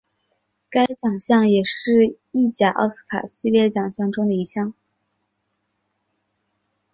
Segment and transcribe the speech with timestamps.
[0.67, 4.73] 该奖项也是意甲奥斯卡系列奖项中的一项。